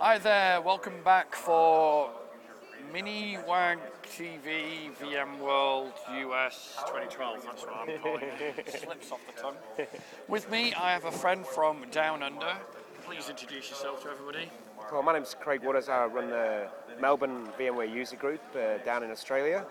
Hi 0.00 0.16
there, 0.18 0.60
welcome 0.60 1.02
back 1.04 1.34
for 1.34 2.10
Mini 2.92 3.36
Wag 3.46 3.78
TV 4.04 4.90
VMworld 5.00 5.92
US 6.20 6.76
2012. 6.86 7.44
That's 7.44 7.62
what 7.62 7.74
I'm 7.76 7.98
calling 7.98 8.22
it. 8.22 8.80
Slips 8.80 9.10
off 9.10 9.20
the 9.26 9.42
tongue. 9.42 9.56
With 10.28 10.50
me, 10.50 10.72
I 10.74 10.92
have 10.92 11.04
a 11.04 11.10
friend 11.10 11.44
from 11.44 11.84
Down 11.90 12.22
Under. 12.22 12.54
Please 13.04 13.28
introduce 13.28 13.70
yourself 13.70 14.02
to 14.04 14.10
everybody. 14.10 14.50
Well, 14.92 15.02
my 15.02 15.12
name's 15.14 15.34
Craig 15.38 15.62
Waters. 15.64 15.88
I 15.88 16.06
run 16.06 16.30
the 16.30 16.68
Melbourne 17.00 17.48
VMware 17.58 17.92
user 17.92 18.16
group 18.16 18.40
uh, 18.54 18.78
down 18.84 19.02
in 19.02 19.10
Australia. 19.10 19.66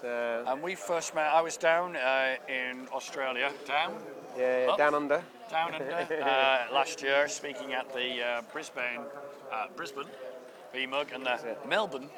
So, 0.00 0.44
And 0.48 0.60
we 0.62 0.74
first 0.74 1.14
met, 1.14 1.26
I 1.26 1.40
was 1.40 1.56
down 1.56 1.94
uh, 1.94 2.34
in 2.48 2.88
Australia, 2.92 3.52
down, 3.66 3.94
yeah, 4.36 4.66
Up. 4.70 4.78
down 4.78 4.94
under. 4.96 5.22
Down 5.52 5.74
under, 5.74 5.84
uh, 6.24 6.72
last 6.72 7.02
year, 7.02 7.28
speaking 7.28 7.74
at 7.74 7.92
the 7.92 8.22
uh, 8.22 8.42
Brisbane, 8.50 9.00
uh, 9.52 9.66
Brisbane 9.76 10.06
VMUG 10.74 11.14
and 11.14 11.26
the. 11.26 11.56
Melbourne 11.68 12.08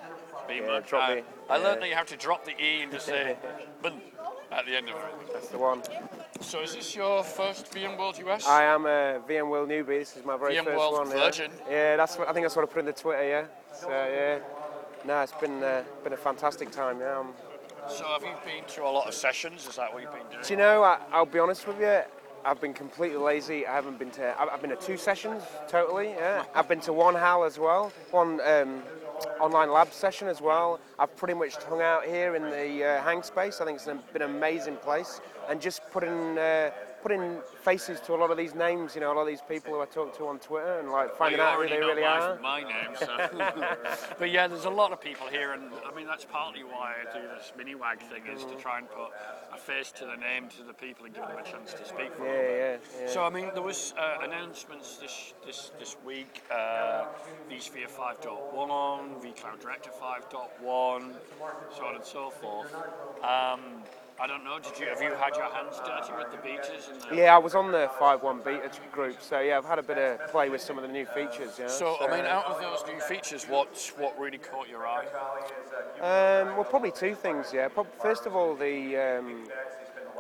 VMUG. 0.49 0.87
drop 0.87 1.11
Uh, 1.11 1.17
I 1.51 1.57
learned 1.57 1.83
that 1.83 1.89
you 1.89 1.97
have 1.97 2.07
to 2.07 2.17
drop 2.17 2.45
the 2.45 2.53
E 2.53 2.83
and 2.83 2.93
just 2.93 3.07
say 3.07 3.37
"bun" 3.83 4.01
at 4.53 4.67
the 4.67 4.77
end 4.77 4.89
of 4.89 4.95
it. 4.95 5.33
That's 5.33 5.49
the 5.49 5.59
one. 5.59 5.83
So 6.43 6.63
is 6.63 6.77
this 6.77 6.95
your 6.95 7.25
first 7.25 7.73
VMworld 7.73 8.25
US? 8.25 8.47
I 8.47 8.63
am 8.63 8.87
a 8.87 9.21
VMworld 9.29 9.67
newbie. 9.67 9.99
This 9.99 10.17
is 10.17 10.25
my 10.25 10.37
very 10.37 10.55
VMworld 10.55 10.65
first 10.67 10.93
one. 10.93 11.09
yeah. 11.09 11.25
virgin. 11.25 11.51
Yeah, 11.69 11.97
that's 11.97 12.17
what 12.17 12.29
I 12.29 12.33
think. 12.33 12.45
That's 12.45 12.55
what 12.55 12.69
I 12.69 12.73
put 12.73 12.79
in 12.79 12.87
the 12.87 12.93
Twitter. 12.93 13.29
Yeah. 13.29 13.47
So 13.73 13.89
yeah. 13.91 14.39
No, 15.05 15.23
it's 15.23 15.33
been 15.33 15.61
uh, 15.61 15.83
been 16.05 16.13
a 16.13 16.17
fantastic 16.17 16.71
time. 16.71 17.01
Yeah. 17.01 17.19
I'm, 17.19 17.33
So 17.89 18.05
have 18.05 18.23
you 18.23 18.29
been 18.45 18.65
to 18.75 18.85
a 18.85 18.89
lot 18.89 19.09
of 19.09 19.15
sessions? 19.15 19.67
Is 19.67 19.75
that 19.75 19.93
what 19.93 20.03
you've 20.03 20.13
been 20.13 20.23
doing? 20.31 20.45
Do 20.45 20.53
you 20.53 20.57
know? 20.57 20.85
I, 20.85 21.01
I'll 21.11 21.27
be 21.27 21.41
honest 21.41 21.67
with 21.67 21.81
you. 21.81 22.03
I've 22.45 22.61
been 22.61 22.75
completely 22.75 23.17
lazy. 23.17 23.67
I 23.67 23.75
haven't 23.75 23.99
been 23.99 24.11
to. 24.13 24.35
I've, 24.39 24.61
been 24.61 24.71
to 24.71 24.77
two 24.77 24.97
sessions 24.97 25.43
totally. 25.67 26.11
Yeah. 26.11 26.45
I've 26.55 26.69
been 26.69 26.81
to 26.81 26.93
one 26.93 27.15
HOL 27.15 27.45
as 27.45 27.59
well. 27.59 27.91
One 28.11 28.41
um, 28.43 28.83
online 29.41 29.71
lab 29.71 29.93
session 29.93 30.29
as 30.29 30.43
well. 30.43 30.79
I've 30.99 31.17
pretty 31.17 31.35
much 31.35 31.57
hung 31.57 31.81
out 31.81 32.05
here 32.05 32.37
in 32.37 32.43
the 32.43 32.85
uh, 32.85 33.03
hang 33.03 33.23
space. 33.23 33.61
I 33.61 33.65
think 33.65 33.77
it's 33.77 33.87
been 34.13 34.23
an 34.23 34.31
amazing 34.31 34.77
place, 34.77 35.21
and 35.49 35.61
just 35.61 35.81
putting 35.91 36.37
uh, 36.39 36.71
putting 37.05 37.39
faces 37.63 38.01
to 38.01 38.15
a 38.15 38.17
lot 38.17 38.31
of 38.31 38.39
these 38.39 38.55
names. 38.55 38.95
You 38.95 39.03
know, 39.03 39.13
a 39.13 39.15
lot 39.15 39.23
of 39.23 39.29
these 39.29 39.43
people 39.47 39.75
who 39.75 39.83
I 39.83 39.85
talk 39.85 40.17
to 40.17 40.27
on 40.27 40.39
Twitter, 40.39 40.81
and 40.81 40.91
like 40.91 41.15
finding 41.17 41.39
you 41.39 41.45
out 41.45 41.63
who 41.63 41.69
they 41.69 41.79
really 41.79 42.01
my, 42.01 42.09
are. 42.09 42.39
my 42.41 42.63
name, 42.63 42.97
so. 42.99 43.15
but 44.19 44.31
yeah, 44.31 44.49
there's 44.49 44.65
a 44.65 44.71
lot 44.71 44.91
of 44.91 45.03
people 45.03 45.27
here, 45.27 45.53
and 45.53 45.71
I 45.87 45.95
mean 45.95 46.07
that's 46.07 46.25
partly 46.25 46.65
why 46.65 46.95
I 47.03 47.13
do 47.13 47.23
this 47.37 47.53
mini 47.59 47.75
wag 47.75 48.01
thing 48.01 48.23
is 48.35 48.45
to 48.47 48.55
try 48.55 48.79
and 48.79 48.89
put 48.89 49.11
a 49.53 49.59
face 49.59 49.93
to 49.93 50.07
the 50.07 50.17
name 50.17 50.49
to 50.57 50.63
the 50.63 50.73
people 50.73 51.05
and 51.05 51.15
give 51.15 51.29
them 51.29 51.37
a 51.37 51.43
chance 51.43 51.75
to 51.75 51.85
speak 51.85 52.15
for 52.17 52.27
a 52.27 52.33
Yeah, 52.33 52.39
little 52.41 52.57
yeah, 52.57 52.79
yeah. 53.03 53.11
So 53.13 53.23
I 53.23 53.29
mean, 53.29 53.51
there 53.53 53.63
was 53.63 53.93
uh, 53.99 54.25
announcements 54.25 54.97
this 54.97 55.35
this 55.45 55.73
this 55.79 55.97
week. 56.07 56.43
Uh, 56.51 57.05
vSphere 57.51 57.91
5.1, 57.91 59.23
vCloud 59.23 59.61
Director 59.61 59.91
5.1, 59.91 61.13
so 61.77 61.85
on 61.85 61.97
and 61.97 62.05
so 62.05 62.31
forth. 62.31 62.75
Um, 63.23 63.83
I 64.21 64.27
don't 64.29 64.45
know. 64.45 64.59
Did 64.61 64.79
you 64.79 64.87
have 64.87 65.03
you 65.03 65.13
had 65.15 65.35
your 65.35 65.53
hands 65.53 65.81
dirty 65.85 66.13
with 66.17 66.31
the 66.31 66.39
betas? 66.39 67.11
The, 67.11 67.17
Yeah, 67.17 67.35
I 67.35 67.39
was 67.39 67.55
on 67.55 67.73
the 67.73 67.91
five 67.99 68.23
one 68.23 68.41
beta 68.45 68.71
group, 68.93 69.17
so 69.21 69.41
yeah, 69.41 69.59
I've 69.59 69.65
had 69.65 69.79
a 69.79 69.83
bit 69.83 69.99
of 69.99 70.31
play 70.31 70.49
with 70.49 70.61
some 70.61 70.79
of 70.79 70.83
the 70.83 70.89
new 70.89 71.05
features. 71.07 71.59
Yeah. 71.59 71.67
So 71.67 71.97
I 72.01 72.17
mean, 72.17 72.25
out 72.25 72.45
of 72.47 72.61
those 72.61 72.85
new 72.87 73.01
features, 73.01 73.45
what 73.45 73.93
what 73.99 74.19
really 74.19 74.39
caught 74.39 74.69
your 74.69 74.87
eye? 74.87 75.07
Um, 76.01 76.55
well, 76.55 76.65
probably 76.65 76.93
two 76.93 77.15
things. 77.15 77.53
Yeah. 77.53 77.69
First 78.01 78.27
of 78.27 78.37
all, 78.37 78.55
the 78.55 78.97
um, 78.97 79.45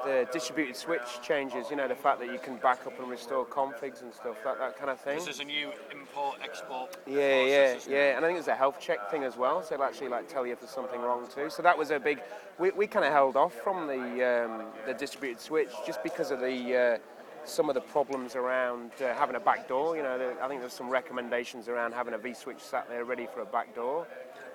the 0.05 0.29
distributed 0.33 0.77
switch 0.77 1.21
changes. 1.23 1.71
You 1.71 1.77
know, 1.77 1.89
the 1.89 1.95
fact 1.95 2.21
that 2.21 2.31
you 2.33 2.39
can 2.39 2.57
back 2.57 2.87
up 2.87 2.99
and 2.99 3.11
restore 3.11 3.45
configs 3.47 4.03
and 4.03 4.13
stuff, 4.13 4.37
that 4.45 4.59
that 4.59 4.77
kind 4.77 4.91
of 4.91 5.01
thing. 5.01 5.19
This 5.19 5.29
is 5.29 5.41
a 5.41 5.45
new 5.45 5.71
import 5.91 6.37
export. 6.43 6.97
Yeah, 7.07 7.45
yeah, 7.45 7.79
yeah. 7.89 8.17
And 8.17 8.25
I 8.25 8.29
think 8.29 8.37
there's 8.37 8.49
a 8.49 8.55
health 8.55 8.81
check 8.81 9.11
thing 9.11 9.25
as 9.25 9.37
well, 9.37 9.63
so 9.63 9.75
it'll 9.75 9.87
actually 9.87 10.09
like 10.09 10.29
tell 10.29 10.47
you 10.47 10.53
if 10.53 10.61
there's 10.61 10.71
something 10.71 11.01
wrong 11.01 11.27
too. 11.35 11.51
So 11.51 11.63
that 11.63 11.77
was 11.77 11.91
a 11.91 11.99
big. 11.99 12.21
We, 12.59 12.71
we 12.71 12.87
kind 12.87 13.05
of 13.05 13.13
held 13.13 13.37
off 13.37 13.55
from 13.55 13.87
the 13.87 14.45
um, 14.45 14.67
the 14.87 14.95
distributed 14.95 15.41
switch 15.41 15.70
just 15.87 16.03
because 16.03 16.31
of 16.31 16.41
the. 16.41 16.77
Uh, 16.77 16.98
some 17.45 17.69
of 17.69 17.75
the 17.75 17.81
problems 17.81 18.37
around 18.37 18.91
uh, 19.01 19.15
having 19.15 19.37
a 19.37 19.41
back 19.41 19.69
door, 19.69 19.97
you 19.97 20.03
know, 20.03 20.19
there, 20.19 20.43
I 20.43 20.49
think 20.49 20.61
there's 20.61 20.73
some 20.73 20.89
recommendations 20.89 21.69
around 21.69 21.93
having 21.93 22.15
a 22.15 22.19
V-switch 22.19 22.61
sat 22.61 22.89
there 22.89 23.05
ready 23.05 23.27
for 23.33 23.41
a 23.41 23.47
back 23.47 23.75
door. 23.75 24.07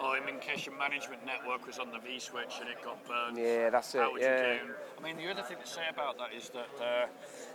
Oh, 0.02 0.12
I 0.14 0.22
mean, 0.26 0.36
in 0.36 0.40
case 0.40 0.66
your 0.66 0.78
management 0.78 1.26
network 1.26 1.68
was 1.68 1.78
on 1.78 1.92
the 1.92 2.00
V 2.00 2.20
switch 2.20 2.56
and 2.62 2.70
it 2.70 2.82
got 2.82 3.06
burned. 3.06 3.38
Yeah, 3.38 3.70
that's 3.70 3.94
it. 3.94 3.98
How 4.00 4.14
would 4.14 4.22
yeah. 4.22 4.58
I 4.98 5.04
mean, 5.04 5.18
the 5.18 5.30
other 5.30 5.42
thing 5.42 5.58
to 5.62 5.68
say 5.68 5.82
about 5.92 6.18
that 6.20 6.34
is 6.34 6.50
that 6.52 6.82
uh, 6.82 7.08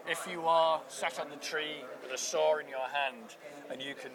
if 0.06 0.28
you 0.30 0.42
are 0.46 0.82
sat 0.88 1.18
on 1.18 1.30
the 1.30 1.36
tree 1.36 1.82
with 2.02 2.12
a 2.12 2.18
saw 2.18 2.58
in 2.58 2.68
your 2.68 2.86
hand 2.92 3.36
and 3.70 3.80
you 3.82 3.94
can 3.94 4.12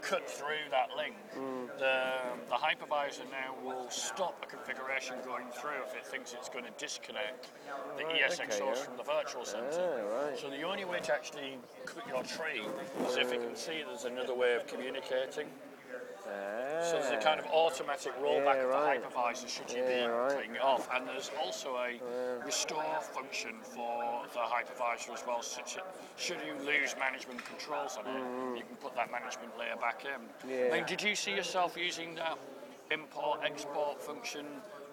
cut 0.00 0.28
through 0.30 0.64
that 0.70 0.88
link, 0.96 1.14
Mm. 1.36 1.66
the 1.78 2.06
hypervisor 2.62 3.26
now 3.30 3.54
will 3.64 3.90
stop 3.90 4.38
a 4.42 4.46
configuration 4.46 5.16
going 5.24 5.46
through 5.50 5.82
if 5.84 5.96
it 5.96 6.06
thinks 6.06 6.32
it's 6.32 6.48
going 6.48 6.64
to 6.64 6.70
disconnect 6.78 7.48
the 7.98 8.04
Right, 8.04 8.22
ESX 8.22 8.40
okay, 8.44 8.58
source 8.58 8.78
yeah. 8.78 8.84
from 8.84 8.96
the 8.96 9.02
virtual 9.02 9.44
center. 9.44 10.06
Ah, 10.08 10.26
right. 10.26 10.38
So 10.38 10.48
the 10.48 10.62
only 10.62 10.84
way 10.84 11.00
to 11.00 11.12
actually 11.12 11.58
cut 11.84 12.06
your 12.06 12.22
tree 12.22 12.62
is 13.08 13.16
if 13.16 13.32
it 13.32 13.42
can 13.42 13.56
see 13.56 13.82
there's 13.84 14.04
another 14.04 14.34
way 14.34 14.54
of 14.54 14.66
communicating. 14.66 15.48
So 16.24 16.98
there's 16.98 17.10
a 17.10 17.22
kind 17.22 17.38
of 17.38 17.46
automatic 17.46 18.12
rollback 18.22 18.54
Yeah, 18.54 18.62
of 18.64 19.02
the 19.02 19.08
hypervisor 19.08 19.48
should 19.48 19.70
you 19.70 19.82
Yeah, 19.82 20.06
be 20.06 20.10
right. 20.12 20.30
cutting 20.32 20.54
it 20.54 20.62
off. 20.62 20.88
And 20.94 21.06
there's 21.06 21.30
also 21.42 21.76
a 21.76 21.98
restore 22.44 23.00
function 23.00 23.56
for 23.62 24.22
the 24.32 24.38
hypervisor 24.38 25.12
as 25.12 25.24
well. 25.26 25.42
That 25.42 25.82
should 26.16 26.38
you 26.46 26.54
lose 26.64 26.94
management 26.98 27.44
controls 27.44 27.98
on 27.98 28.06
it, 28.06 28.56
you 28.56 28.64
can 28.64 28.76
put 28.76 28.94
that 28.94 29.10
management 29.10 29.58
layer 29.58 29.76
back 29.76 30.04
in. 30.04 30.48
Mm. 30.48 30.50
Yeah. 30.50 30.68
I 30.72 30.76
mean, 30.78 30.86
did 30.86 31.02
you 31.02 31.14
see 31.14 31.32
yourself 31.34 31.76
using 31.76 32.14
that 32.14 32.38
import 32.92 33.40
export 33.44 34.02
function 34.02 34.46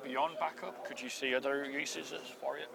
beyond 0.03 0.35
backup? 0.39 0.85
Could 0.85 1.01
you 1.01 1.09
see 1.09 1.35
other 1.35 1.65
uses 1.65 2.13
for 2.39 2.57
it? 2.57 2.69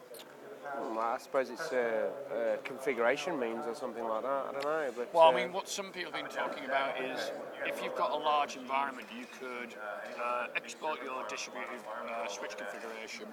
Well, 0.81 0.99
I 0.99 1.19
suppose 1.19 1.51
it's 1.51 1.73
uh, 1.73 2.09
uh, 2.33 2.57
configuration 2.65 3.39
means 3.39 3.67
or 3.67 3.75
something 3.75 4.03
like 4.03 4.23
that. 4.23 4.47
I 4.49 4.53
don't 4.53 4.65
know, 4.65 4.91
but 4.97 5.13
Well, 5.13 5.25
uh, 5.25 5.31
I 5.31 5.35
mean, 5.35 5.53
what 5.53 5.69
some 5.69 5.93
people 5.93 6.11
have 6.13 6.23
been 6.25 6.33
talking 6.35 6.65
about 6.65 7.01
is 7.01 7.33
if 7.67 7.83
you've 7.83 7.95
got 7.97 8.13
a 8.13 8.17
large 8.17 8.57
environment, 8.57 9.07
you 9.17 9.27
could 9.39 9.75
uh, 10.23 10.47
export 10.57 11.01
your 11.05 11.23
distributed 11.29 11.81
uh, 12.09 12.27
switch 12.29 12.57
configuration, 12.57 13.27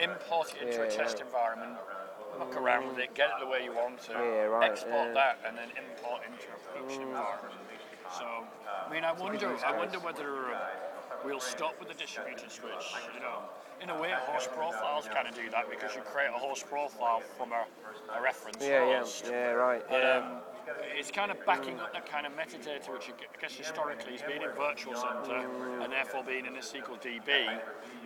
import 0.00 0.54
it 0.56 0.68
into 0.68 0.82
a 0.82 0.90
test 0.90 1.18
yeah. 1.18 1.26
environment, 1.26 1.78
muck 2.38 2.56
around 2.56 2.88
with 2.88 2.98
it, 2.98 3.14
get 3.14 3.28
it 3.28 3.34
the 3.40 3.46
way 3.46 3.62
you 3.62 3.72
want 3.72 4.00
to, 4.04 4.12
Yeah, 4.12 4.48
right, 4.48 4.70
export 4.70 5.08
yeah. 5.08 5.14
that, 5.14 5.38
and 5.46 5.56
then 5.56 5.68
import 5.76 6.22
into 6.24 6.48
a 6.48 6.58
production 6.72 7.02
environment. 7.02 7.54
So, 8.18 8.24
I 8.24 8.92
mean, 8.92 9.04
I 9.04 9.12
wonder, 9.12 9.56
I 9.64 9.76
wonder 9.76 9.98
whether 10.00 10.52
uh, 10.52 10.58
we'll 11.24 11.40
stop 11.40 11.78
with 11.78 11.88
the 11.88 11.94
distributed 11.94 12.50
switch. 12.50 12.94
You 13.14 13.20
know, 13.20 13.42
in 13.82 13.90
a 13.90 14.00
way, 14.00 14.10
host 14.14 14.50
profiles 14.52 15.08
kind 15.12 15.26
of 15.28 15.34
do 15.34 15.50
that 15.50 15.68
because 15.70 15.94
you 15.94 16.02
create 16.02 16.30
a 16.34 16.38
host 16.38 16.68
profile 16.68 17.20
from 17.36 17.52
a, 17.52 17.64
a 18.18 18.22
reference 18.22 18.58
yeah, 18.60 18.86
yeah, 18.88 18.98
host. 19.00 19.26
yeah, 19.28 19.50
right, 19.52 19.82
But 19.88 20.02
yeah. 20.02 20.18
um, 20.18 20.40
it's 20.96 21.10
kind 21.10 21.32
of 21.32 21.44
backing 21.44 21.80
up 21.80 21.92
that 21.92 22.06
kind 22.08 22.24
of 22.24 22.32
metadata, 22.36 22.88
which 22.92 23.10
I 23.10 23.40
guess 23.40 23.52
historically 23.54 24.12
has 24.12 24.22
been 24.22 24.42
in 24.42 24.50
Virtual 24.56 24.94
Center 24.94 25.44
and 25.82 25.92
therefore 25.92 26.22
being 26.22 26.46
in 26.46 26.54
a 26.54 26.60
SQL 26.60 27.02
DB. 27.02 27.28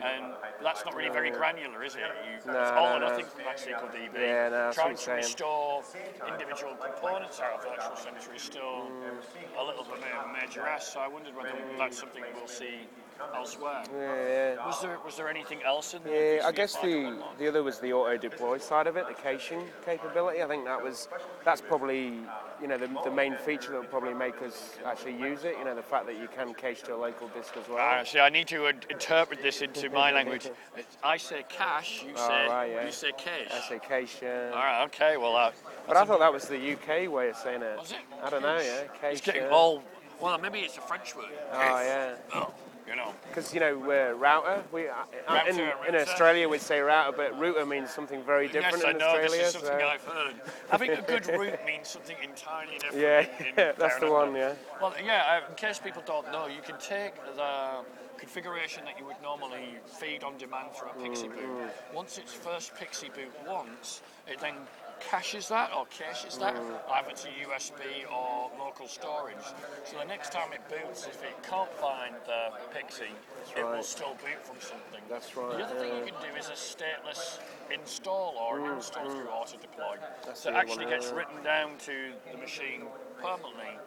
And 0.02 0.32
that's 0.62 0.82
not 0.86 0.94
really 0.96 1.10
very 1.10 1.30
granular, 1.30 1.84
is 1.84 1.94
it? 1.96 2.00
You, 2.00 2.52
No, 2.52 2.58
it's 2.62 2.70
all 2.70 2.88
no, 2.88 2.96
or 2.96 3.00
no. 3.00 3.08
nothing 3.08 3.26
from 3.26 3.44
that 3.44 3.58
SQL 3.58 3.92
DB. 3.92 4.14
Yeah, 4.18 4.48
no, 4.48 4.70
Trying 4.72 4.96
to 4.96 5.10
restore 5.12 5.82
individual 6.26 6.74
components 6.76 7.40
out 7.40 7.58
of 7.60 7.64
Virtual 7.64 7.96
Center 7.96 8.34
is 8.34 8.42
still 8.42 8.88
Mm. 8.88 9.60
a 9.60 9.62
little 9.64 9.84
bit 9.84 9.94
of 9.98 10.30
a 10.30 10.32
major 10.32 10.66
S. 10.66 10.92
So 10.94 11.00
I 11.00 11.08
wondered 11.08 11.36
whether 11.36 11.52
that's 11.78 11.98
something 11.98 12.22
we'll 12.34 12.46
see 12.48 12.88
elsewhere. 13.34 13.82
yeah, 13.94 14.54
yeah. 14.56 14.66
Was 14.66 14.80
there 14.80 14.98
was 15.04 15.16
there 15.16 15.28
anything 15.28 15.58
else 15.64 15.94
in 15.94 16.02
there? 16.02 16.36
Yeah, 16.36 16.46
I 16.46 16.52
guess 16.52 16.74
the, 16.76 17.16
the 17.38 17.48
other 17.48 17.62
was 17.62 17.78
the 17.78 17.92
auto 17.92 18.16
deploy 18.16 18.58
side 18.58 18.86
of 18.86 18.96
it, 18.96 19.06
the 19.08 19.14
caching 19.14 19.62
capability. 19.84 20.42
I 20.42 20.46
think 20.48 20.64
that 20.64 20.82
was 20.82 21.08
that's 21.44 21.60
probably 21.60 22.14
you 22.60 22.68
know 22.68 22.78
the, 22.78 22.88
the 23.04 23.10
main 23.10 23.36
feature 23.36 23.72
that 23.72 23.78
will 23.78 23.84
probably 23.88 24.14
make 24.14 24.40
us 24.42 24.76
actually 24.84 25.16
use 25.18 25.44
it. 25.44 25.56
You 25.58 25.64
know 25.64 25.74
the 25.74 25.82
fact 25.82 26.06
that 26.06 26.18
you 26.18 26.28
can 26.34 26.54
cache 26.54 26.82
to 26.82 26.94
a 26.94 26.96
local 26.96 27.28
disk 27.28 27.56
as 27.56 27.68
well. 27.68 27.78
Uh, 27.78 28.04
see, 28.04 28.20
I 28.20 28.28
need 28.30 28.48
to 28.48 28.66
interpret 28.66 29.42
this 29.42 29.60
into 29.62 29.90
my 29.90 30.10
language. 30.12 30.48
I 31.04 31.16
say 31.16 31.44
cache, 31.48 32.04
you 32.04 32.12
Oh, 32.16 32.28
say 32.28 32.46
right, 32.48 32.70
yeah. 32.70 32.86
you 32.86 32.92
say 32.92 33.12
cache. 33.16 33.48
I 33.52 33.60
say 33.68 33.78
cache. 33.78 34.16
yeah. 34.22 34.50
All 34.54 34.58
right, 34.60 34.84
okay. 34.86 35.16
Well, 35.16 35.36
uh, 35.36 35.52
But 35.86 35.96
I 35.96 36.04
thought 36.04 36.20
that 36.20 36.32
was 36.32 36.46
the 36.48 36.72
UK 36.72 37.10
way 37.10 37.28
of 37.28 37.36
saying 37.36 37.62
it. 37.62 37.78
Was 37.78 37.92
it? 37.92 37.98
I 38.22 38.30
don't 38.30 38.42
know. 38.42 38.58
Yeah, 38.58 38.84
cache. 39.00 39.12
it's 39.12 39.20
getting 39.20 39.44
all. 39.44 39.82
Well, 40.20 40.38
maybe 40.38 40.60
it's 40.60 40.78
a 40.78 40.80
French 40.80 41.14
word. 41.14 41.26
Oh 41.52 41.58
yeah. 41.82 42.14
Oh, 42.34 42.52
you 42.88 42.96
know. 42.96 43.12
Because 43.28 43.52
you 43.52 43.60
know 43.60 43.74
uh, 43.90 44.14
router, 44.16 44.62
we 44.72 44.88
uh, 44.88 44.94
Router, 45.28 45.50
in, 45.88 45.94
in. 45.94 46.00
Australia 46.00 46.48
we'd 46.48 46.60
say 46.60 46.80
router, 46.80 47.16
but 47.16 47.38
router 47.38 47.66
means 47.66 47.90
something 47.90 48.22
very 48.22 48.48
different 48.48 48.76
yes, 48.78 48.84
I 48.84 48.90
in 48.90 48.98
know. 48.98 49.06
Australia. 49.06 49.30
This 49.30 49.46
is 49.46 49.52
something 49.52 49.80
so- 49.80 49.86
I've 49.86 50.04
heard. 50.04 50.34
I 50.70 50.76
think 50.78 50.92
a 50.98 51.02
good 51.02 51.26
root 51.28 51.58
means 51.66 51.88
something 51.88 52.16
entirely 52.22 52.78
different. 52.78 53.00
Yeah, 53.02 53.26
in- 53.40 53.46
in 53.68 53.74
that's 53.78 53.98
the 53.98 54.10
one, 54.10 54.34
yeah. 54.34 54.54
Well, 54.80 54.94
yeah. 55.04 55.40
In 55.48 55.54
case 55.54 55.78
people 55.78 56.02
don't 56.06 56.30
know, 56.32 56.46
you 56.46 56.62
can 56.62 56.78
take 56.78 57.14
the 57.36 57.84
configuration 58.18 58.82
that 58.86 58.98
you 58.98 59.04
would 59.04 59.20
normally 59.22 59.76
feed 59.86 60.24
on 60.24 60.36
demand 60.38 60.68
for 60.74 60.86
a 60.86 60.90
PXE 60.90 61.26
Mm, 61.28 61.34
boot. 61.34 61.70
Once 61.94 62.16
it's 62.18 62.32
first 62.32 62.74
PXE 62.74 63.12
boot 63.14 63.32
once, 63.46 64.00
it 64.26 64.40
then 64.40 64.54
caches 65.00 65.48
that 65.48 65.70
or 65.76 65.86
caches 65.86 66.38
that 66.38 66.56
either 66.56 67.10
to 67.10 67.28
USB 67.28 68.10
or 68.12 68.50
local 68.58 68.86
storage. 68.88 69.36
So 69.84 69.98
the 69.98 70.04
next 70.04 70.32
time 70.32 70.52
it 70.52 70.60
boots, 70.68 71.06
if 71.06 71.22
it 71.22 71.34
can't 71.42 71.70
find 71.74 72.14
the 72.26 72.50
PXE, 72.74 73.08
it 73.56 73.64
will 73.64 73.82
still 73.82 74.14
boot 74.14 74.44
from 74.44 74.56
something. 74.60 75.00
That's 75.08 75.36
right, 75.36 75.58
The 75.58 75.64
other 75.64 75.78
thing 75.78 75.88
yeah. 75.92 75.98
you 76.00 76.12
can 76.12 76.32
do 76.32 76.38
is 76.38 76.48
a 76.48 76.52
stateless 76.52 77.38
install 77.72 78.34
or 78.38 78.60
an 78.60 78.76
install 78.76 79.08
through 79.10 79.28
auto 79.28 79.56
deploy. 79.58 79.96
That's 80.24 80.40
So 80.40 80.50
it 80.50 80.56
actually 80.56 80.86
gets 80.86 81.10
written 81.12 81.42
down 81.42 81.76
to 81.86 82.12
the 82.32 82.38
machine 82.38 82.82
permanently. 83.20 83.78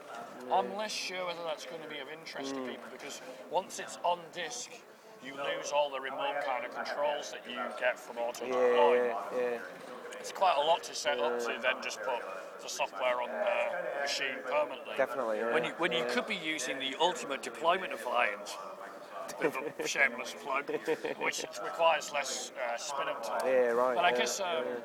I'm 0.51 0.75
less 0.75 0.91
sure 0.91 1.25
whether 1.27 1.43
that's 1.45 1.65
going 1.65 1.81
to 1.81 1.89
be 1.89 1.99
of 1.99 2.07
interest 2.09 2.55
Mm. 2.55 2.65
to 2.65 2.71
people 2.71 2.89
because 2.91 3.21
once 3.51 3.79
it's 3.79 3.97
on 4.03 4.19
disk, 4.33 4.71
you 5.23 5.33
lose 5.35 5.71
all 5.73 5.89
the 5.89 5.99
remote 5.99 6.41
kind 6.45 6.65
of 6.65 6.73
controls 6.73 7.31
that 7.31 7.41
you 7.49 7.57
get 7.79 7.99
from 7.99 8.17
auto 8.17 8.45
Yeah, 8.45 8.51
deploy. 8.53 9.05
yeah, 9.05 9.15
yeah. 9.37 9.57
It's 10.19 10.31
quite 10.31 10.55
a 10.57 10.65
lot 10.65 10.83
to 10.83 10.95
set 10.95 11.19
up 11.19 11.39
to 11.39 11.47
then 11.61 11.75
just 11.81 11.99
put 12.01 12.21
the 12.61 12.67
software 12.69 13.21
on 13.21 13.29
the 13.29 14.01
machine 14.01 14.35
permanently. 14.45 14.93
Definitely, 14.97 15.37
yeah. 15.37 15.53
When 15.53 15.63
you 15.63 15.71
when 15.77 15.91
you 15.91 16.05
could 16.09 16.27
be 16.27 16.35
using 16.35 16.77
the 16.79 16.95
ultimate 16.99 17.41
deployment 17.41 17.93
appliance. 17.93 18.55
Bit 19.39 19.55
of 19.55 19.57
a 19.79 19.87
shameless 19.87 20.33
plug, 20.43 20.67
which 21.21 21.45
requires 21.63 22.11
less 22.11 22.51
uh, 22.57 22.75
spin 22.77 23.07
up 23.07 23.23
time. 23.23 23.39
Yeah, 23.45 23.77
right, 23.77 23.95
But 23.95 24.03
I 24.03 24.09
yeah, 24.09 24.17
guess 24.17 24.39
um, 24.39 24.65
it, 24.65 24.81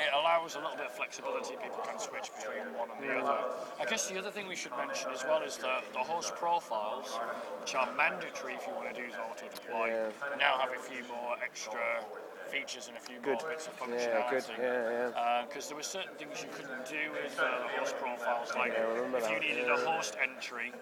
it 0.00 0.10
allows 0.16 0.54
a 0.56 0.60
little 0.60 0.76
bit 0.76 0.86
of 0.86 0.92
flexibility. 0.92 1.54
People 1.62 1.84
can 1.84 1.98
switch 2.00 2.30
between 2.34 2.72
one 2.72 2.88
and 2.90 3.04
the 3.04 3.12
other. 3.20 3.36
I 3.78 3.84
guess 3.84 4.08
the 4.08 4.18
other 4.18 4.30
thing 4.30 4.48
we 4.48 4.56
should 4.56 4.72
mention 4.78 5.10
as 5.12 5.24
well 5.24 5.42
is 5.42 5.58
that 5.58 5.84
the 5.92 5.98
host 5.98 6.34
profiles, 6.36 7.12
which 7.60 7.74
are 7.74 7.86
mandatory 7.94 8.54
if 8.54 8.66
you 8.66 8.72
want 8.74 8.94
to 8.94 8.96
do 8.96 9.06
auto 9.12 9.44
deploy, 9.54 9.88
Yeah. 9.88 10.08
now 10.38 10.56
have 10.56 10.72
a 10.72 10.80
few 10.80 11.04
more 11.12 11.36
extra 11.44 12.00
features 12.46 12.88
and 12.88 12.96
a 12.96 13.00
few 13.00 13.18
Good. 13.20 13.40
more 13.42 13.50
bits 13.50 13.66
of 13.66 13.74
Yeah, 13.80 13.86
functionality. 13.86 14.30
good. 14.30 14.44
Yeah, 14.58 15.10
yeah. 15.12 15.44
Because 15.48 15.68
there 15.68 15.76
were 15.76 15.82
certain 15.82 16.14
things 16.16 16.42
you 16.42 16.48
couldn't 16.54 16.86
do 16.86 17.12
with 17.12 17.34
uh, 17.38 17.42
the 17.66 17.68
host 17.78 17.96
profiles, 17.98 18.54
like 18.54 18.72
Yeah, 18.72 19.18
if 19.18 19.30
you 19.30 19.40
needed 19.40 19.66
yeah. 19.66 19.74
a 19.74 19.86
host 19.86 20.16
entry, 20.22 20.72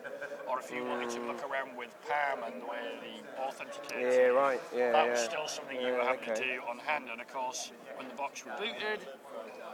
or 0.49 0.61
if 0.61 0.71
you 0.71 0.85
wanted 0.85 1.11
to 1.11 1.21
look 1.27 1.43
around 1.49 1.77
with 1.77 1.91
PAM 2.09 2.45
and 2.45 2.63
the 2.63 2.67
way 2.67 2.83
the 3.01 3.43
authenticator. 3.43 4.01
Yeah, 4.45 4.51
right. 4.51 4.61
Yeah, 4.77 4.93
That 4.93 5.05
yeah. 5.07 5.11
was 5.11 5.21
still 5.21 5.49
something 5.49 5.81
you 5.81 5.89
Yeah, 5.89 5.99
were 5.99 6.05
having 6.05 6.35
to 6.35 6.35
do 6.35 6.61
on 6.69 6.79
hand, 6.79 7.09
and 7.11 7.21
of 7.21 7.29
course, 7.33 7.73
when 7.97 8.09
the 8.09 8.15
box 8.15 8.43
rebooted, 8.43 9.01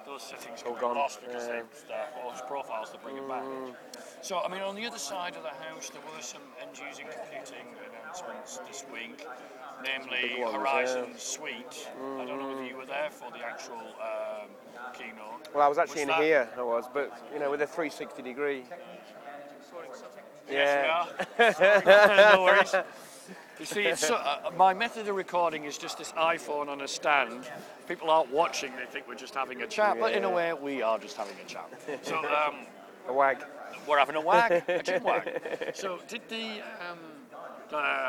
those 0.06 0.22
settings 0.22 0.62
All 0.66 0.74
gone, 0.74 0.96
lost 0.96 1.20
because 1.20 1.46
yeah. 1.46 1.62
they, 1.88 1.94
uh, 1.94 2.12
the 2.14 2.20
host 2.20 2.46
profiles 2.46 2.90
to 2.90 2.98
bring 2.98 3.16
it 3.16 3.28
back. 3.28 3.42
Mm. 3.42 3.74
So, 4.22 4.40
I 4.40 4.48
mean, 4.48 4.62
on 4.62 4.74
the 4.74 4.86
other 4.86 4.98
side 4.98 5.36
of 5.36 5.42
the 5.42 5.56
house, 5.66 5.90
there 5.90 6.02
were 6.02 6.22
some 6.22 6.42
end-user 6.62 7.02
computing 7.02 7.66
announcements 7.88 8.58
this 8.68 8.84
week, 8.92 9.26
namely 9.84 10.40
ones, 10.40 10.54
Horizon 10.54 11.06
yeah. 11.10 11.16
Suite. 11.18 11.88
I 12.18 12.24
don't 12.24 12.38
know 12.38 12.48
whether 12.48 12.64
you 12.64 12.76
were 12.76 12.84
mm. 12.84 12.88
there 12.88 13.10
for 13.10 13.30
the 13.30 13.44
actual 13.44 13.78
um, 14.00 14.48
keynote. 14.94 15.48
Well, 15.54 15.64
I 15.64 15.68
was 15.68 15.78
actually 15.78 16.02
in 16.02 16.12
here, 16.14 16.48
I 16.56 16.62
was, 16.62 16.84
but 16.92 17.12
you 17.32 17.40
know, 17.40 17.50
with 17.50 17.62
a 17.62 17.66
360 17.66 18.22
degree. 18.22 18.64
Yes, 20.50 21.12
we 21.38 21.44
are. 21.44 22.32
No 22.34 22.42
worries. 22.42 22.74
You 23.60 23.66
see, 23.66 23.82
it's 23.82 24.06
so, 24.06 24.14
uh, 24.14 24.50
my 24.56 24.72
method 24.72 25.06
of 25.06 25.14
recording 25.16 25.64
is 25.64 25.76
just 25.76 25.98
this 25.98 26.12
iPhone 26.12 26.68
on 26.68 26.80
a 26.80 26.88
stand. 26.88 27.44
People 27.86 28.08
aren't 28.08 28.32
watching; 28.32 28.72
they 28.74 28.86
think 28.86 29.06
we're 29.06 29.14
just 29.14 29.34
having 29.34 29.60
a 29.60 29.66
chat. 29.66 29.98
But 30.00 30.14
in 30.14 30.24
a 30.24 30.30
way, 30.30 30.54
we 30.54 30.80
are 30.80 30.98
just 30.98 31.18
having 31.18 31.36
a 31.44 31.46
chat. 31.46 31.68
So 32.00 32.16
um, 32.16 32.54
A 33.06 33.12
wag. 33.12 33.44
we're 33.86 33.98
having 33.98 34.16
a 34.16 34.20
wag, 34.22 34.62
a 34.66 34.82
chin 34.82 35.02
wag. 35.02 35.72
So 35.74 35.98
did 36.08 36.22
the 36.30 36.62
um, 36.90 36.98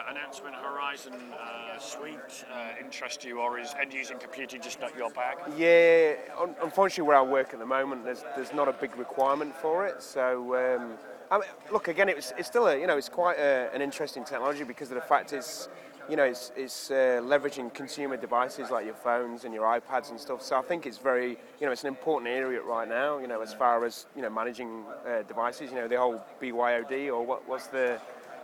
announcement 0.09 0.55
Horizon 0.55 1.15
uh, 1.37 1.77
Suite 1.79 2.45
uh, 2.53 2.69
interest 2.81 3.25
you, 3.25 3.41
or 3.41 3.59
is 3.59 3.75
end-user 3.79 4.15
computing 4.15 4.61
just 4.61 4.79
not 4.79 4.95
your 4.95 5.09
bag? 5.11 5.37
Yeah, 5.57 6.13
un- 6.41 6.55
unfortunately, 6.63 7.09
where 7.09 7.17
I 7.17 7.23
work 7.23 7.51
at 7.51 7.59
the 7.59 7.65
moment, 7.65 8.05
there's 8.05 8.23
there's 8.37 8.53
not 8.53 8.69
a 8.69 8.73
big 8.73 8.95
requirement 8.95 9.53
for 9.57 9.85
it. 9.85 10.01
So, 10.01 10.55
um, 10.77 10.93
I 11.31 11.37
mean, 11.39 11.47
look 11.71 11.87
again, 11.87 12.09
it 12.09 12.17
was, 12.17 12.33
it's 12.37 12.47
still 12.49 12.67
a 12.67 12.77
you 12.77 12.87
know 12.87 12.97
it's 12.97 13.09
quite 13.09 13.37
a, 13.39 13.69
an 13.73 13.81
interesting 13.81 14.23
technology 14.25 14.63
because 14.65 14.89
of 14.91 14.95
the 14.95 15.01
fact 15.01 15.31
it's 15.33 15.69
you 16.09 16.17
know 16.17 16.23
it's 16.25 16.51
it's 16.57 16.91
uh, 16.91 17.21
leveraging 17.23 17.73
consumer 17.73 18.17
devices 18.17 18.69
like 18.69 18.85
your 18.85 18.95
phones 18.95 19.45
and 19.45 19.53
your 19.53 19.63
iPads 19.63 20.09
and 20.11 20.19
stuff. 20.19 20.41
So 20.41 20.57
I 20.57 20.61
think 20.61 20.85
it's 20.85 20.97
very 20.97 21.29
you 21.59 21.65
know 21.65 21.71
it's 21.71 21.83
an 21.83 21.87
important 21.87 22.29
area 22.29 22.61
right 22.61 22.87
now. 22.87 23.17
You 23.19 23.27
know, 23.27 23.41
as 23.41 23.53
far 23.53 23.85
as 23.85 24.07
you 24.15 24.21
know 24.21 24.29
managing 24.29 24.83
uh, 25.07 25.21
devices. 25.23 25.71
You 25.71 25.77
know, 25.77 25.87
the 25.87 25.97
whole 25.97 26.21
BYOD 26.41 27.07
or 27.13 27.25
what 27.25 27.47
what's 27.47 27.67
the 27.67 27.99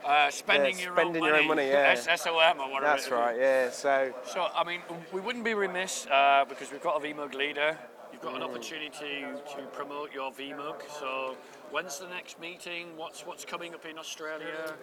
Uh, 0.06 0.30
spending 0.32 0.78
Yeah, 0.78 0.86
your 0.86 0.96
spending 0.96 1.22
own 1.24 1.28
your 1.28 1.34
money, 1.36 1.44
own 1.44 1.56
money, 1.56 1.68
yeah. 1.68 1.96
S- 2.14 2.22
SOM 2.22 2.62
or 2.62 2.70
whatever. 2.72 2.86
that's 2.96 3.12
right. 3.12 3.36
Yeah. 3.38 3.72
So. 3.72 4.14
So, 4.34 4.48
I 4.56 4.64
mean, 4.64 4.82
we 5.12 5.20
wouldn't 5.20 5.44
be 5.44 5.54
remiss 5.56 6.06
uh, 6.08 6.46
because 6.48 6.72
we've 6.72 6.84
got 6.84 6.96
a 6.96 7.02
VMUG 7.06 7.34
leader. 7.34 7.76
Got 8.28 8.36
an 8.36 8.44
opportunity 8.44 9.24
to 9.56 9.62
promote 9.72 10.14
your 10.14 10.34
VMUG. 10.34 10.82
So, 11.00 11.38
when's 11.72 11.98
the 11.98 12.08
next 12.08 12.42
meeting? 12.42 12.88
What's 12.98 13.26
what's 13.26 13.46
coming 13.46 13.74
up 13.74 13.86
in 13.86 13.98
Australia? 13.98 14.76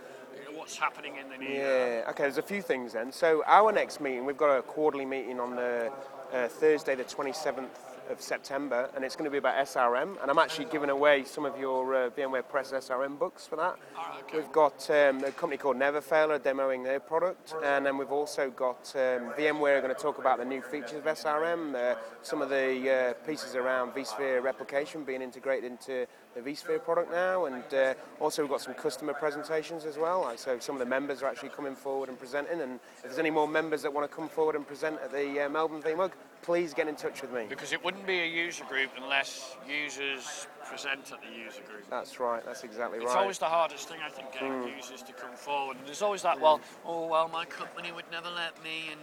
What's 0.55 0.79
happening 0.79 1.17
in 1.17 1.29
the 1.29 1.37
new? 1.37 1.55
Yeah, 1.55 2.07
okay, 2.09 2.23
there's 2.23 2.39
a 2.39 2.43
few 2.43 2.63
things 2.63 2.95
then. 2.95 3.13
So, 3.13 3.45
our 3.47 3.71
next 3.71 4.01
meeting, 4.01 4.25
we've 4.25 4.39
got 4.39 4.57
a 4.57 4.63
quarterly 4.63 5.05
meeting 5.05 5.41
on 5.41 5.57
the 5.57 5.93
uh, 6.33 6.49
Thursday, 6.49 6.95
the 6.95 7.05
27th 7.05 7.69
of 8.11 8.21
September, 8.21 8.91
and 8.95 9.05
it's 9.05 9.17
going 9.17 9.25
to 9.25 9.31
be 9.31 9.39
about 9.39 9.57
SRM. 9.67 10.21
And 10.21 10.31
I'm 10.31 10.39
actually 10.39 10.67
giving 10.67 10.91
away 10.91 11.25
some 11.25 11.45
of 11.45 11.59
your 11.59 11.95
uh, 11.95 12.11
VMware 12.11 12.49
Press 12.49 12.73
SRM 12.73 13.19
books 13.19 13.47
for 13.47 13.57
that. 13.57 13.77
Ah, 13.97 14.19
okay. 14.21 14.39
We've 14.39 14.53
got 14.53 14.89
um, 14.91 15.25
a 15.25 15.33
company 15.33 15.57
called 15.57 15.77
Neverfail 15.77 16.39
demoing 16.41 16.85
their 16.85 17.01
product, 17.01 17.55
and 17.63 17.85
then 17.85 17.99
we've 17.99 18.13
also 18.13 18.51
got 18.51 18.93
um, 18.95 19.33
VMware 19.39 19.83
going 19.83 19.95
to 19.95 20.01
talk 20.01 20.19
about 20.19 20.39
the 20.39 20.45
new 20.45 20.63
features 20.63 20.99
of 20.99 21.05
SRM, 21.05 21.75
uh, 21.75 21.97
some 22.23 22.43
of 22.43 22.49
the 22.49 22.91
uh, 22.91 23.27
pieces 23.27 23.55
around 23.55 23.93
vSphere 23.93 24.43
replication 24.43 25.05
being 25.05 25.23
integrated 25.23 25.65
into 25.65 26.07
the 26.35 26.41
vSphere 26.41 26.83
product 26.83 27.11
now, 27.11 27.47
and 27.47 27.63
uh, 27.75 27.95
also 28.21 28.43
we've 28.43 28.51
got 28.51 28.61
some 28.61 28.75
customer 28.75 29.13
presentations 29.13 29.85
as 29.85 29.97
well. 29.97 30.31
So 30.37 30.59
some 30.59 30.75
of 30.75 30.81
the 30.81 30.87
members 30.87 31.23
are 31.23 31.27
actually 31.27 31.51
coming 31.51 31.75
forward 31.75 32.09
and 32.09 32.19
presenting, 32.19 32.61
and 32.61 32.81
if 32.97 33.03
there's 33.05 33.19
any 33.19 33.31
more 33.31 33.47
members 33.47 33.83
that 33.83 33.93
want 33.93 34.11
to 34.11 34.15
come 34.15 34.29
forward 34.29 34.57
and 34.57 34.67
present 34.67 34.99
at 35.03 35.13
the 35.13 35.45
uh, 35.45 35.49
Melbourne 35.49 35.83
VMUG, 35.83 36.11
please 36.43 36.75
get 36.75 36.89
in 36.89 36.95
touch 36.97 37.23
with 37.23 37.33
me. 37.33 37.47
Because 37.49 37.73
it 37.73 37.83
wouldn't 37.95 38.07
be 38.09 38.21
a 38.21 38.45
user 38.45 38.65
group 38.65 38.91
unless 39.01 39.57
users 39.69 40.49
present 40.69 41.13
at 41.13 41.21
the 41.23 41.39
user 41.39 41.63
group. 41.63 41.89
That's 41.89 42.19
right. 42.19 42.45
That's 42.45 42.65
exactly 42.65 42.99
It's 42.99 43.07
right. 43.07 43.13
Hmm. 43.13 43.21
always 43.21 43.39
the 43.39 43.47
hardest 43.47 43.89
thing, 43.89 44.01
I 44.05 44.11
think, 44.11 44.33
getting 44.33 44.77
users 44.77 45.03
to 45.03 45.13
come 45.13 45.35
forward. 45.37 45.77
And 45.79 45.87
there's 45.87 46.03
always 46.03 46.23
that, 46.23 46.41
well, 46.41 46.61
oh, 46.85 47.07
well, 47.07 47.29
my 47.29 47.45
company 47.45 47.93
would 47.93 48.11
never 48.11 48.29
let 48.31 48.63
me, 48.65 48.91
and 48.91 49.01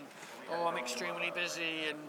oh, 0.51 0.67
I'm 0.67 0.77
extremely 0.77 1.31
busy, 1.33 1.87
and 1.89 1.99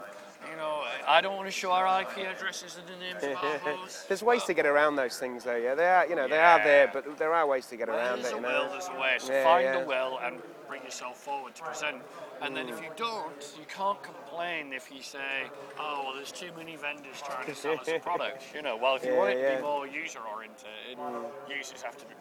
you 0.50 0.56
know, 0.56 0.84
I 1.06 1.20
don't 1.20 1.36
want 1.36 1.48
to 1.48 1.52
show 1.52 1.70
our 1.72 2.02
IP 2.02 2.18
addresses 2.18 2.78
and 2.78 2.86
the 2.86 3.04
names 3.04 3.22
of 3.22 3.44
our 3.44 3.58
hosts. 3.76 4.04
There's 4.04 4.22
ways 4.22 4.44
to 4.44 4.54
get 4.54 4.66
around 4.66 4.96
those 4.96 5.18
things, 5.18 5.44
though. 5.44 5.56
Yeah, 5.56 5.74
they 5.74 5.86
are. 5.86 6.06
You 6.06 6.16
know, 6.16 6.28
they 6.28 6.38
are 6.38 6.62
there, 6.62 6.90
but 6.92 7.18
there 7.18 7.32
are 7.32 7.46
ways 7.46 7.66
to 7.66 7.76
get 7.76 7.88
around 7.88 8.22
There's 8.22 8.32
it. 8.32 8.38
a 8.38 8.40
You 8.40 8.42
will, 8.42 8.68
there's 8.70 8.88
a 8.88 9.00
way. 9.00 9.16
So 9.18 9.32
Yeah, 9.32 9.44
find 9.44 9.64
yeah. 9.64 9.80
the 9.80 9.86
will 9.86 10.18
and 10.22 10.40
bring 10.68 10.82
yourself 10.84 11.18
forward 11.18 11.54
to 11.54 11.62
present. 11.62 11.96
And 12.40 12.56
then 12.56 12.68
if 12.68 12.80
mm. 12.80 12.84
you 12.84 12.90
don't, 12.96 13.54
you 13.58 13.66
can't 13.68 14.02
complain 14.02 14.72
if 14.72 14.90
you 14.90 15.02
say, 15.02 15.44
oh, 15.78 16.02
well, 16.04 16.14
there's 16.14 16.32
too 16.32 16.50
many 16.56 16.76
vendors 16.76 17.22
trying 17.24 17.46
to 17.46 17.54
sell 17.54 17.78
us 17.78 17.88
a 17.88 17.98
product. 17.98 18.42
You 18.54 18.62
know, 18.62 18.76
well, 18.76 18.96
if 18.96 19.04
you 19.04 19.14
want 19.14 19.32
it 19.32 19.34
to 19.34 19.40
yeah. 19.40 19.56
be 19.56 19.62
more 19.62 19.86
user 19.86 20.20
oriented, 20.34 20.96
mm. 20.98 21.24
users 21.48 21.82
have 21.82 21.96
to 21.98 22.06
be, 22.06 22.14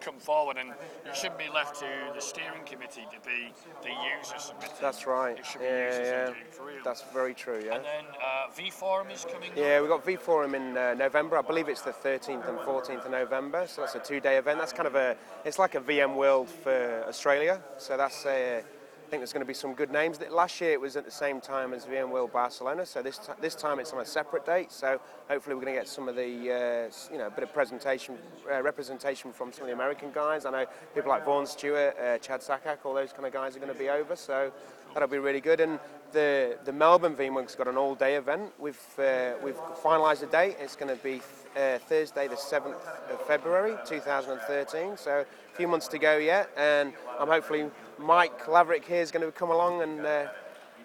come 0.00 0.16
forward 0.18 0.56
and 0.56 0.70
it 0.70 1.14
shouldn't 1.14 1.38
be 1.38 1.48
left 1.52 1.78
to 1.80 1.86
the 2.14 2.20
steering 2.20 2.62
committee 2.64 3.06
to 3.12 3.20
be 3.28 3.52
the 3.82 3.90
user 4.18 4.38
submitting. 4.38 4.76
That's 4.80 5.06
right. 5.06 5.38
It 5.38 5.44
should 5.46 5.60
be 5.60 5.66
Yeah, 5.66 5.86
users 5.88 6.06
yeah. 6.08 6.24
doing 6.26 6.36
for 6.50 6.66
real. 6.66 6.76
That's 6.84 7.02
very 7.12 7.34
true. 7.34 7.62
Yeah. 7.64 7.74
and 7.76 7.84
then 7.84 8.04
uh, 8.22 8.50
vForum 8.56 9.12
is 9.12 9.26
coming 9.30 9.50
Yeah, 9.56 9.76
up. 9.76 9.82
we've 9.82 9.90
got 9.90 10.04
vForum 10.06 10.54
in 10.54 10.76
uh, 10.76 10.94
November. 10.94 11.36
I 11.36 11.42
believe 11.42 11.68
it's 11.68 11.82
the 11.82 11.92
13th 11.92 12.48
and 12.48 12.58
14th 12.60 13.04
of 13.04 13.10
November. 13.10 13.66
So 13.66 13.82
that's 13.82 13.94
a 13.94 13.98
two-day 14.00 14.38
event. 14.38 14.58
That's 14.58 14.72
kind 14.72 14.86
of 14.86 14.94
a, 14.94 15.16
it's 15.44 15.58
like 15.58 15.74
a 15.74 15.80
VMworld 15.80 16.48
for 16.48 17.04
Australia. 17.06 17.60
So 17.78 17.96
that's, 17.96 18.24
uh, 18.24 18.62
I 18.62 18.62
think 19.10 19.22
there's 19.22 19.32
going 19.32 19.44
to 19.44 19.46
be 19.46 19.54
some 19.54 19.74
good 19.74 19.90
names. 19.90 20.20
Last 20.30 20.60
year 20.60 20.70
it 20.70 20.80
was 20.80 20.96
at 20.96 21.04
the 21.04 21.10
same 21.10 21.40
time 21.40 21.74
as 21.74 21.84
VMworld 21.84 22.32
Barcelona. 22.32 22.86
So 22.86 23.02
this 23.02 23.18
ti 23.18 23.32
this 23.40 23.56
time 23.56 23.80
it's 23.80 23.92
on 23.92 24.00
a 24.00 24.04
separate 24.04 24.46
date. 24.46 24.70
So 24.70 25.00
hopefully 25.28 25.56
we're 25.56 25.62
going 25.62 25.74
to 25.74 25.80
get 25.80 25.88
some 25.88 26.08
of 26.08 26.14
the, 26.14 26.22
uh, 26.22 27.12
you 27.12 27.18
know, 27.18 27.26
a 27.26 27.30
bit 27.30 27.42
of 27.42 27.52
presentation, 27.52 28.16
uh, 28.50 28.62
representation 28.62 29.32
from 29.32 29.52
some 29.52 29.62
of 29.62 29.66
the 29.66 29.74
American 29.74 30.12
guys. 30.12 30.46
I 30.46 30.50
know 30.52 30.66
people 30.94 31.10
like 31.10 31.24
Vaughan 31.24 31.44
Stewart, 31.44 31.96
uh, 31.98 32.18
Chad 32.18 32.40
Sakac, 32.40 32.78
all 32.84 32.94
those 32.94 33.12
kind 33.12 33.26
of 33.26 33.32
guys 33.32 33.56
are 33.56 33.58
going 33.58 33.72
to 33.72 33.78
be 33.78 33.88
over. 33.88 34.14
So 34.14 34.52
that'll 34.94 35.08
be 35.08 35.18
really 35.18 35.40
good. 35.40 35.60
And 35.60 35.78
the 36.12 36.58
the 36.64 36.72
Melbourne 36.72 37.14
VMUG's 37.14 37.54
got 37.54 37.68
an 37.68 37.76
all-day 37.76 38.16
event. 38.16 38.52
We've 38.58 38.78
uh, 38.98 39.32
we've 39.42 39.56
finalised 39.82 40.20
the 40.20 40.26
date. 40.26 40.56
It's 40.60 40.76
going 40.76 40.94
to 40.96 41.02
be 41.02 41.20
uh, 41.56 41.78
Thursday, 41.78 42.28
the 42.28 42.36
7th 42.36 42.74
of 43.10 43.20
February, 43.26 43.76
2013. 43.86 44.96
So 44.96 45.24
a 45.52 45.56
few 45.56 45.68
months 45.68 45.88
to 45.88 45.98
go 45.98 46.16
yet, 46.18 46.50
and 46.56 46.92
I'm 47.18 47.28
hopefully 47.28 47.66
Mike 47.98 48.48
Laverick 48.48 48.84
here 48.84 49.02
is 49.02 49.10
going 49.10 49.24
to 49.24 49.32
come 49.32 49.50
along 49.50 49.82
and 49.82 50.04
uh, 50.06 50.26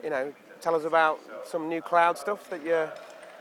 you 0.04 0.10
know 0.10 0.34
tell 0.62 0.76
us 0.76 0.84
about 0.86 1.20
some 1.46 1.70
new 1.70 1.82
cloud 1.82 2.18
stuff 2.18 2.50
that 2.50 2.64
you're 2.64 2.92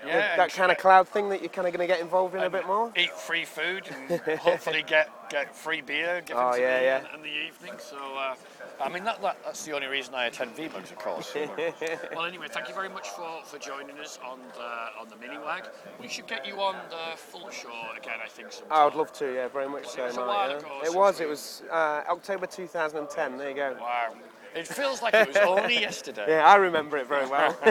Yeah, 0.07 0.37
that 0.37 0.53
kind 0.53 0.71
of 0.71 0.77
cloud 0.79 1.09
thing 1.09 1.31
that 1.31 1.41
you're 1.41 1.49
kind 1.49 1.67
of 1.67 1.73
going 1.73 1.87
to 1.89 1.93
get 1.93 2.01
involved 2.03 2.35
in 2.35 2.43
a 2.43 2.51
bit 2.51 2.67
more. 2.67 2.93
Eat 2.97 3.13
free 3.13 3.47
food 3.47 3.89
and 3.89 4.21
hopefully 4.39 4.85
get, 4.87 5.09
get 5.31 5.57
free 5.57 5.81
beer 5.81 6.21
given 6.27 6.43
Oh, 6.45 6.53
to 6.53 6.61
yeah, 6.61 6.79
me 6.79 6.85
yeah. 6.85 6.99
In, 7.09 7.15
in 7.17 7.23
the 7.23 7.47
evening. 7.49 7.73
So, 7.79 7.97
uh, 7.97 8.35
I 8.81 8.89
mean, 8.89 9.05
that, 9.05 9.23
that, 9.23 9.39
that's 9.45 9.65
the 9.65 9.73
only 9.73 9.87
reason 9.87 10.15
I 10.15 10.27
attend 10.27 10.57
VMUGs, 10.57 10.91
of 10.91 10.99
course. 10.99 11.35
well, 12.15 12.25
anyway, 12.25 12.47
thank 12.51 12.69
you 12.69 12.75
very 12.75 12.89
much 12.89 13.09
for, 13.09 13.43
for 13.45 13.59
joining 13.59 13.99
us 13.99 14.19
on 14.25 14.39
the, 14.55 15.01
on 15.01 15.09
the 15.09 15.17
mini 15.17 15.39
wag. 15.39 15.65
We 16.01 16.09
should 16.09 16.27
get 16.27 16.47
you 16.47 16.61
on 16.61 16.77
the 16.91 17.17
full 17.17 17.51
show 17.51 17.73
again, 17.97 18.19
I 18.23 18.29
think. 18.29 18.53
Sometime. 18.53 18.77
I 18.77 18.85
would 18.85 18.95
love 18.95 19.13
to, 19.15 19.35
yeah, 19.35 19.49
very 19.49 19.69
much 19.69 19.85
It 19.85 19.91
so. 19.91 20.07
was 20.07 20.17
a 20.17 20.21
while 20.21 20.51
yeah. 20.51 20.59
ago 20.59 20.81
It 20.85 20.95
was, 20.95 21.21
it 21.21 21.29
was 21.29 21.63
uh, 21.71 22.03
October 22.09 22.47
2010. 22.47 23.39
There 23.39 23.49
you 23.49 23.55
go. 23.55 23.77
Wow. 23.81 24.15
It 24.55 24.69
feels 24.69 25.03
like 25.03 25.15
it 25.15 25.27
was 25.29 25.37
only 25.37 25.81
yesterday. 25.81 26.27
Yeah, 26.29 26.47
I 26.47 26.57
remember 26.57 26.97
it 26.97 27.09
very 27.09 27.27
well. 27.27 27.57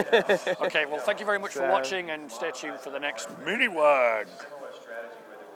Okay, 0.60 0.86
well, 0.86 0.98
thank 0.98 1.20
you 1.20 1.26
very 1.26 1.38
much 1.38 1.52
for 1.52 1.68
watching 1.68 2.10
and 2.10 2.30
stay 2.30 2.50
tuned 2.50 2.80
for 2.80 2.90
the 2.90 3.00
next 3.00 3.28
mini 3.44 3.68
wag. 3.68 4.26